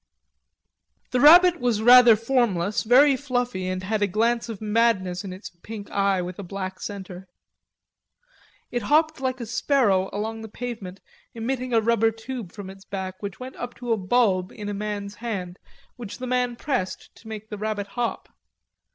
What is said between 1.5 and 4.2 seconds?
was rather formless, very fluffy and had a